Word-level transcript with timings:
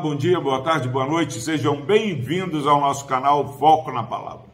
bom 0.00 0.14
dia, 0.14 0.38
boa 0.38 0.62
tarde, 0.62 0.88
boa 0.88 1.04
noite, 1.04 1.40
sejam 1.40 1.80
bem-vindos 1.80 2.68
ao 2.68 2.80
nosso 2.80 3.04
canal 3.06 3.58
Foco 3.58 3.90
na 3.90 4.04
Palavra. 4.04 4.46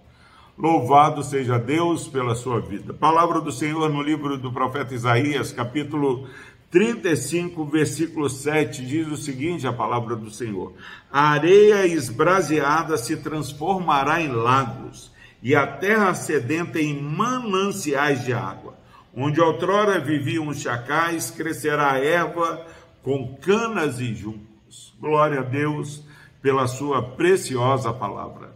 Louvado 0.57 1.23
seja 1.23 1.59
Deus 1.59 2.09
pela 2.09 2.35
sua 2.35 2.61
vida. 2.61 2.95
Palavra 2.95 3.43
do 3.43 3.53
Senhor 3.53 3.91
no 3.91 4.01
livro 4.01 4.39
do 4.39 4.51
profeta 4.51 4.95
Isaías, 4.95 5.53
capítulo 5.53 6.27
35, 6.71 7.63
versículo 7.67 8.31
7, 8.31 8.87
diz 8.87 9.07
o 9.09 9.19
seguinte: 9.19 9.67
a 9.67 9.73
palavra 9.73 10.17
do 10.17 10.31
Senhor: 10.31 10.73
A 11.13 11.33
areia 11.33 11.87
esbraseada 11.87 12.97
se 12.97 13.19
transformará 13.19 14.23
em 14.23 14.29
lagos, 14.29 15.13
e 15.43 15.55
a 15.55 15.67
terra 15.67 16.15
sedenta 16.15 16.81
em 16.81 17.03
mananciais 17.03 18.25
de 18.25 18.33
água. 18.33 18.79
Onde 19.15 19.43
outrora 19.43 20.01
viviam 20.01 20.49
os 20.49 20.63
chacais, 20.63 21.31
crescerá 21.31 21.99
erva 21.99 22.67
com 23.03 23.37
canas 23.37 24.01
e 24.01 24.15
juncos. 24.15 24.54
Glória 25.01 25.41
a 25.41 25.43
Deus 25.45 26.03
pela 26.41 26.67
sua 26.67 27.03
preciosa 27.03 27.93
palavra. 27.93 28.55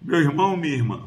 Meu 0.00 0.20
irmão, 0.20 0.56
minha 0.56 0.74
irmã, 0.74 1.04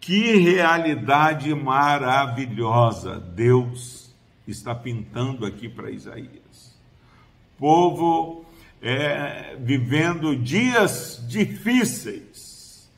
que 0.00 0.36
realidade 0.36 1.54
maravilhosa 1.54 3.18
Deus 3.18 4.14
está 4.46 4.74
pintando 4.74 5.44
aqui 5.44 5.68
para 5.68 5.90
Isaías. 5.90 6.76
Povo 7.58 8.44
é, 8.80 9.56
vivendo 9.58 10.36
dias 10.36 11.24
difíceis, 11.26 12.88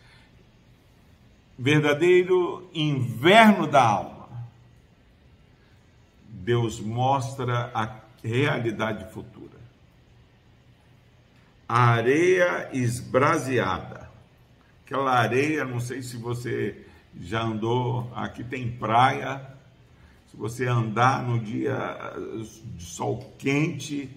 verdadeiro 1.58 2.68
inverno 2.74 3.66
da 3.66 3.82
alma. 3.82 4.28
Deus 6.28 6.80
mostra 6.80 7.70
a 7.74 7.86
realidade 8.28 9.10
futura. 9.12 9.58
A 11.66 11.90
areia 11.90 12.68
esbraseada. 12.72 14.08
Aquela 14.84 15.12
areia, 15.12 15.64
não 15.64 15.80
sei 15.80 16.02
se 16.02 16.16
você 16.16 16.86
já 17.20 17.42
andou, 17.42 18.10
aqui 18.14 18.44
tem 18.44 18.70
praia. 18.70 19.40
Se 20.30 20.36
você 20.36 20.66
andar 20.66 21.22
no 21.22 21.38
dia 21.40 21.78
de 22.76 22.84
sol 22.84 23.34
quente, 23.38 24.10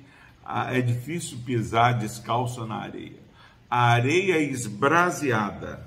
é 0.69 0.81
difícil 0.81 1.39
pisar 1.45 1.97
descalço 1.97 2.65
na 2.65 2.75
areia. 2.75 3.19
A 3.69 3.91
areia 3.91 4.37
esbraseada 4.39 5.85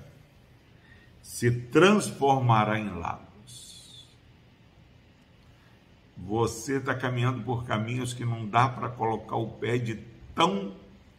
se 1.23 1.51
transformará 1.51 2.79
em 2.79 2.89
lagos. 2.89 3.34
Você 6.27 6.79
está 6.79 6.95
caminhando 6.95 7.43
por 7.43 7.65
caminhos 7.65 8.15
que 8.15 8.25
não 8.25 8.49
dá 8.49 8.67
para 8.67 8.89
colocar 8.89 9.37
o 9.37 9.51
pé 9.59 9.77
de 9.77 9.97
tão 10.35 10.75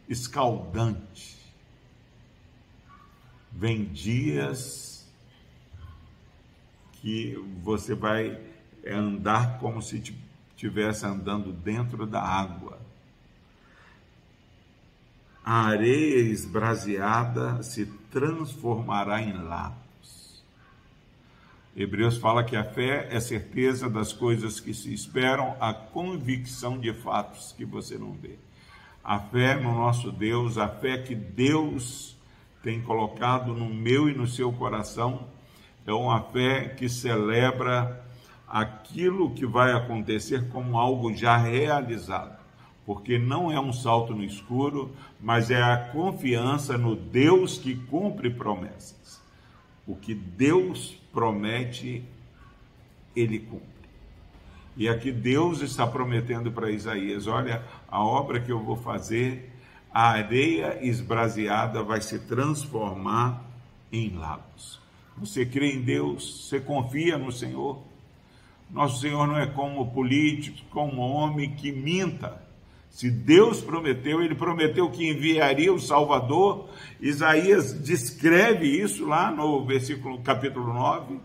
escaldante. 0.08 1.36
Vem 3.52 3.84
dias 3.84 5.08
que 6.94 7.36
você 7.62 7.94
vai 7.94 8.36
andar 8.84 9.60
como 9.60 9.80
se 9.80 10.02
estivesse 10.56 11.06
andando 11.06 11.52
dentro 11.52 12.04
da 12.04 12.20
água. 12.20 12.80
A 15.44 15.66
areia 15.66 16.18
esbraseada 16.32 17.62
se 17.62 17.86
transformará 18.10 19.22
em 19.22 19.40
lagos. 19.40 19.85
Hebreus 21.76 22.16
fala 22.16 22.42
que 22.42 22.56
a 22.56 22.64
fé 22.64 23.06
é 23.10 23.20
certeza 23.20 23.90
das 23.90 24.10
coisas 24.10 24.58
que 24.58 24.72
se 24.72 24.94
esperam, 24.94 25.54
a 25.60 25.74
convicção 25.74 26.78
de 26.78 26.90
fatos 26.94 27.52
que 27.54 27.66
você 27.66 27.98
não 27.98 28.12
vê. 28.12 28.38
A 29.04 29.18
fé 29.18 29.56
no 29.60 29.74
nosso 29.74 30.10
Deus, 30.10 30.56
a 30.56 30.68
fé 30.68 30.96
que 30.96 31.14
Deus 31.14 32.16
tem 32.62 32.80
colocado 32.80 33.52
no 33.52 33.68
meu 33.68 34.08
e 34.08 34.14
no 34.14 34.26
seu 34.26 34.50
coração, 34.50 35.26
é 35.86 35.92
uma 35.92 36.22
fé 36.22 36.70
que 36.70 36.88
celebra 36.88 38.02
aquilo 38.48 39.34
que 39.34 39.44
vai 39.44 39.72
acontecer 39.72 40.48
como 40.48 40.78
algo 40.78 41.12
já 41.12 41.36
realizado, 41.36 42.38
porque 42.86 43.18
não 43.18 43.52
é 43.52 43.60
um 43.60 43.72
salto 43.72 44.14
no 44.14 44.24
escuro, 44.24 44.96
mas 45.20 45.50
é 45.50 45.62
a 45.62 45.76
confiança 45.76 46.78
no 46.78 46.96
Deus 46.96 47.58
que 47.58 47.76
cumpre 47.76 48.30
promessas. 48.30 49.20
O 49.86 49.94
que 49.94 50.14
Deus 50.14 50.96
promete, 51.12 52.02
ele 53.14 53.38
cumpre. 53.38 53.76
E 54.76 54.88
aqui 54.88 55.10
Deus 55.10 55.62
está 55.62 55.86
prometendo 55.86 56.52
para 56.52 56.70
Isaías: 56.70 57.26
olha, 57.26 57.64
a 57.88 58.02
obra 58.02 58.40
que 58.40 58.52
eu 58.52 58.60
vou 58.60 58.76
fazer, 58.76 59.50
a 59.92 60.10
areia 60.10 60.78
esbraseada 60.84 61.82
vai 61.82 62.00
se 62.00 62.18
transformar 62.18 63.42
em 63.90 64.10
lagos. 64.10 64.78
Você 65.16 65.46
crê 65.46 65.72
em 65.72 65.80
Deus, 65.80 66.46
você 66.46 66.60
confia 66.60 67.16
no 67.16 67.32
Senhor. 67.32 67.82
Nosso 68.70 69.00
Senhor 69.00 69.26
não 69.26 69.38
é 69.38 69.46
como 69.46 69.90
político, 69.92 70.58
como 70.70 71.00
homem 71.00 71.54
que 71.54 71.72
minta. 71.72 72.45
Se 72.90 73.10
Deus 73.10 73.60
prometeu, 73.60 74.22
ele 74.22 74.34
prometeu 74.34 74.90
que 74.90 75.08
enviaria 75.08 75.72
o 75.72 75.78
Salvador. 75.78 76.70
Isaías 77.00 77.74
descreve 77.74 78.66
isso 78.66 79.06
lá 79.06 79.30
no 79.30 79.64
versículo 79.66 80.18
capítulo 80.22 80.72
9. 80.72 81.20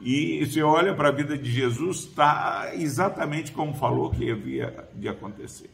E 0.00 0.44
você 0.44 0.62
olha 0.62 0.94
para 0.94 1.08
a 1.08 1.12
vida 1.12 1.38
de 1.38 1.50
Jesus, 1.50 1.98
está 1.98 2.70
exatamente 2.74 3.52
como 3.52 3.74
falou 3.74 4.10
que 4.10 4.30
havia 4.30 4.88
de 4.94 5.08
acontecer. 5.08 5.70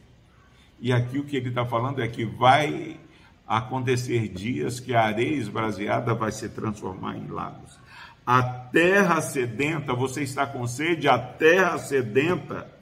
E 0.79 0.93
aqui 0.93 1.17
o 1.17 1.23
que 1.23 1.37
ele 1.37 1.49
está 1.49 1.65
falando 1.65 2.01
é 2.01 2.07
que 2.07 2.25
vai 2.25 2.99
acontecer 3.47 4.27
dias 4.27 4.79
que 4.79 4.93
a 4.93 5.03
areia 5.03 5.35
esbraseada 5.35 6.13
vai 6.13 6.31
se 6.31 6.47
transformar 6.49 7.17
em 7.17 7.27
lagos. 7.27 7.79
A 8.25 8.43
terra 8.43 9.19
sedenta, 9.21 9.93
você 9.95 10.21
está 10.21 10.45
com 10.45 10.67
sede, 10.67 11.07
a 11.07 11.17
terra 11.17 11.79
sedenta 11.79 12.78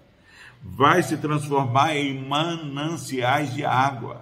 vai 0.64 1.02
se 1.04 1.18
transformar 1.18 1.96
em 1.96 2.24
mananciais 2.26 3.54
de 3.54 3.66
água. 3.66 4.22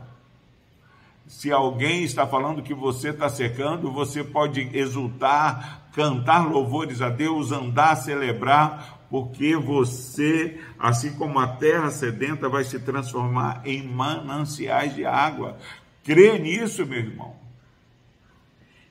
Se 1.28 1.52
alguém 1.52 2.04
está 2.04 2.28
falando 2.28 2.62
que 2.62 2.74
você 2.74 3.10
está 3.10 3.28
secando, 3.30 3.92
você 3.92 4.24
pode 4.24 4.70
exultar, 4.78 5.90
cantar 5.94 6.48
louvores 6.48 7.02
a 7.02 7.10
Deus, 7.10 7.52
andar, 7.52 7.96
celebrar, 7.96 9.08
porque 9.10 9.56
você, 9.56 10.60
assim 10.78 11.14
como 11.14 11.40
a 11.40 11.48
terra 11.48 11.90
sedenta, 11.90 12.48
vai 12.48 12.64
se 12.64 12.80
transformar 12.80 13.62
em 13.66 13.84
mananciais 13.84 14.94
de 14.94 15.06
água. 15.06 15.58
Crê 16.04 16.38
nisso, 16.38 16.86
meu 16.86 17.00
irmão. 17.00 17.36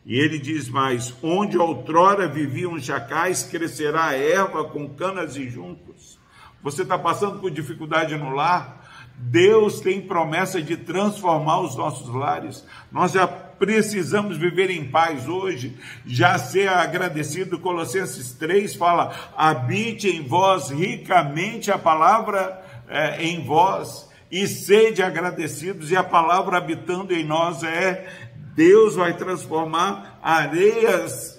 E 0.04 0.18
ele 0.18 0.38
diz 0.38 0.68
mais: 0.68 1.14
onde 1.22 1.56
outrora 1.56 2.28
viviam 2.28 2.78
chacais, 2.78 3.44
crescerá 3.44 4.14
erva 4.14 4.64
com 4.64 4.88
canas 4.88 5.36
e 5.36 5.48
juncos. 5.48 6.18
Você 6.64 6.80
está 6.80 6.98
passando 6.98 7.40
por 7.40 7.50
dificuldade 7.50 8.16
no 8.16 8.30
lar? 8.30 8.82
Deus 9.16 9.80
tem 9.80 10.00
promessa 10.00 10.62
de 10.62 10.78
transformar 10.78 11.60
os 11.60 11.76
nossos 11.76 12.08
lares. 12.08 12.64
Nós 12.90 13.12
já 13.12 13.26
precisamos 13.26 14.38
viver 14.38 14.70
em 14.70 14.90
paz 14.90 15.28
hoje, 15.28 15.76
já 16.06 16.38
ser 16.38 16.68
agradecido. 16.68 17.58
Colossenses 17.58 18.32
3 18.32 18.74
fala: 18.74 19.14
habite 19.36 20.08
em 20.08 20.26
vós 20.26 20.70
ricamente 20.70 21.70
a 21.70 21.78
palavra 21.78 22.60
é, 22.88 23.22
em 23.22 23.44
vós 23.44 24.08
e 24.30 24.48
sede 24.48 25.02
agradecidos, 25.02 25.90
e 25.90 25.96
a 25.96 26.02
palavra 26.02 26.56
habitando 26.56 27.14
em 27.14 27.24
nós 27.24 27.62
é: 27.62 28.08
Deus 28.54 28.96
vai 28.96 29.14
transformar 29.16 30.18
areias 30.22 31.34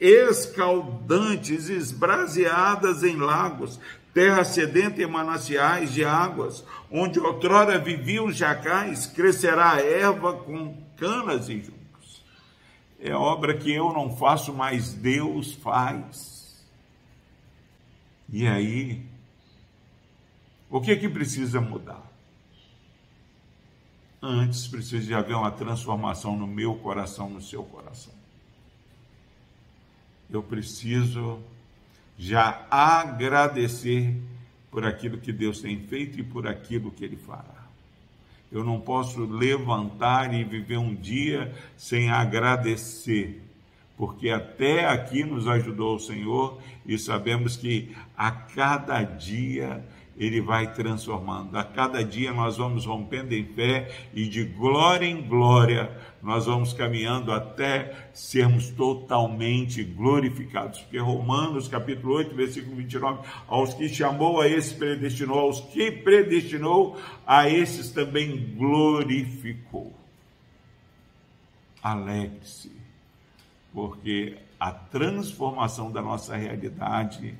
escaldantes, 0.00 1.68
esbraseadas 1.68 3.04
em 3.04 3.16
lagos, 3.16 3.78
terra 4.12 4.44
sedenta 4.44 5.02
em 5.02 5.06
mananciais 5.06 5.92
de 5.92 6.04
águas, 6.04 6.64
onde 6.90 7.18
outrora 7.18 7.78
viviam 7.78 8.30
jacais, 8.30 9.06
crescerá 9.06 9.72
a 9.72 9.80
erva 9.80 10.32
com 10.34 10.76
canas 10.96 11.48
e 11.48 11.60
juncos. 11.60 12.22
É 12.98 13.14
obra 13.14 13.56
que 13.56 13.72
eu 13.72 13.92
não 13.92 14.14
faço, 14.16 14.52
mas 14.52 14.92
Deus 14.92 15.54
faz. 15.54 16.64
E 18.28 18.46
aí, 18.46 19.04
o 20.68 20.80
que 20.80 20.92
é 20.92 20.96
que 20.96 21.08
precisa 21.08 21.60
mudar? 21.60 22.08
Antes 24.22 24.68
precisa 24.68 25.06
de 25.06 25.14
haver 25.14 25.34
uma 25.34 25.50
transformação 25.50 26.36
no 26.36 26.46
meu 26.46 26.74
coração, 26.76 27.30
no 27.30 27.40
seu 27.40 27.64
coração. 27.64 28.12
Eu 30.30 30.42
preciso 30.42 31.42
já 32.20 32.66
agradecer 32.70 34.14
por 34.70 34.84
aquilo 34.84 35.16
que 35.16 35.32
Deus 35.32 35.62
tem 35.62 35.80
feito 35.80 36.20
e 36.20 36.22
por 36.22 36.46
aquilo 36.46 36.90
que 36.90 37.02
Ele 37.02 37.16
fará. 37.16 37.64
Eu 38.52 38.62
não 38.62 38.78
posso 38.78 39.24
levantar 39.24 40.34
e 40.34 40.44
viver 40.44 40.76
um 40.76 40.94
dia 40.94 41.50
sem 41.78 42.10
agradecer, 42.10 43.42
porque 43.96 44.28
até 44.28 44.86
aqui 44.86 45.24
nos 45.24 45.48
ajudou 45.48 45.96
o 45.96 46.00
Senhor 46.00 46.60
e 46.84 46.98
sabemos 46.98 47.56
que 47.56 47.96
a 48.14 48.30
cada 48.30 49.02
dia 49.02 49.82
ele 50.16 50.40
vai 50.40 50.72
transformando. 50.74 51.56
A 51.56 51.64
cada 51.64 52.04
dia 52.04 52.32
nós 52.32 52.56
vamos 52.56 52.84
rompendo 52.84 53.34
em 53.34 53.44
fé 53.44 53.90
e 54.12 54.28
de 54.28 54.44
glória 54.44 55.06
em 55.06 55.22
glória 55.22 55.90
nós 56.22 56.44
vamos 56.44 56.72
caminhando 56.72 57.32
até 57.32 58.10
sermos 58.12 58.68
totalmente 58.70 59.82
glorificados. 59.82 60.80
Porque 60.80 60.98
Romanos 60.98 61.68
capítulo 61.68 62.14
8, 62.16 62.34
versículo 62.34 62.76
29, 62.76 63.26
aos 63.48 63.72
que 63.72 63.88
chamou 63.88 64.40
a 64.40 64.46
esse 64.46 64.74
predestinou, 64.74 65.38
aos 65.38 65.60
que 65.60 65.90
predestinou, 65.90 67.00
a 67.26 67.48
esses 67.48 67.90
também 67.90 68.54
glorificou. 68.56 69.94
Alegre-se, 71.82 72.70
porque 73.72 74.36
a 74.58 74.70
transformação 74.70 75.90
da 75.90 76.02
nossa 76.02 76.36
realidade 76.36 77.34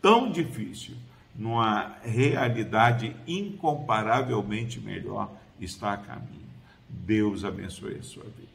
tão 0.00 0.30
difícil 0.30 0.94
numa 1.40 1.96
realidade 2.02 3.16
incomparavelmente 3.26 4.78
melhor 4.78 5.32
está 5.58 5.94
a 5.94 5.96
caminho. 5.96 6.50
Deus 6.86 7.46
abençoe 7.46 7.96
a 7.96 8.02
sua 8.02 8.24
vida. 8.24 8.50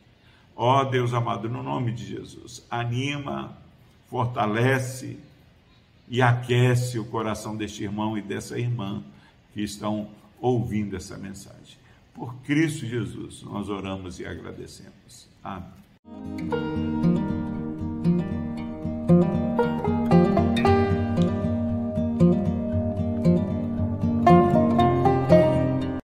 Ó 0.56 0.82
oh, 0.82 0.86
Deus 0.86 1.12
amado, 1.12 1.50
no 1.50 1.64
nome 1.64 1.92
de 1.92 2.06
Jesus, 2.06 2.64
anima, 2.70 3.58
fortalece 4.08 5.18
e 6.08 6.22
aquece 6.22 7.00
o 7.00 7.06
coração 7.06 7.58
deste 7.58 7.84
irmão 7.84 8.16
e 8.16 8.22
dessa 8.22 8.60
irmã 8.60 9.04
que 9.52 9.64
estão 9.64 10.08
ouvindo 10.40 10.96
essa 10.96 11.18
mensagem. 11.18 11.80
Por 12.14 12.36
Cristo 12.44 12.86
Jesus, 12.86 13.42
nós 13.42 13.68
oramos 13.68 14.20
e 14.20 14.28
agradecemos. 14.28 15.28
Amém. 15.44 17.05